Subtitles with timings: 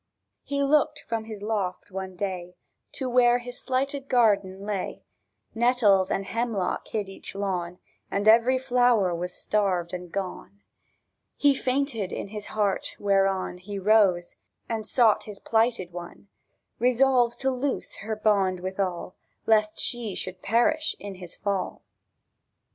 [0.43, 2.55] He lookèd from his loft one day
[2.93, 5.03] To where his slighted garden lay;
[5.53, 7.77] Nettles and hemlock hid each lawn,
[8.09, 10.63] And every flower was starved and gone.
[11.37, 14.33] He fainted in his heart, whereon He rose,
[14.67, 16.29] and sought his plighted one,
[16.79, 19.15] Resolved to loose her bond withal,
[19.45, 21.83] Lest she should perish in his fall.